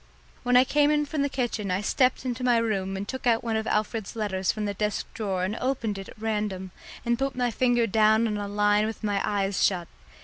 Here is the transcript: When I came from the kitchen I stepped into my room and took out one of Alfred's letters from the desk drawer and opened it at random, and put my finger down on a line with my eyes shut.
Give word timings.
When 0.41 0.57
I 0.57 0.63
came 0.63 1.05
from 1.05 1.21
the 1.21 1.29
kitchen 1.29 1.69
I 1.69 1.81
stepped 1.81 2.25
into 2.25 2.43
my 2.43 2.57
room 2.57 2.97
and 2.97 3.07
took 3.07 3.27
out 3.27 3.43
one 3.43 3.55
of 3.55 3.67
Alfred's 3.67 4.15
letters 4.15 4.51
from 4.51 4.65
the 4.65 4.73
desk 4.73 5.05
drawer 5.13 5.43
and 5.43 5.55
opened 5.61 5.99
it 5.99 6.09
at 6.09 6.19
random, 6.19 6.71
and 7.05 7.19
put 7.19 7.35
my 7.35 7.51
finger 7.51 7.85
down 7.85 8.25
on 8.25 8.35
a 8.37 8.47
line 8.47 8.87
with 8.87 9.03
my 9.03 9.21
eyes 9.23 9.63
shut. 9.63 9.87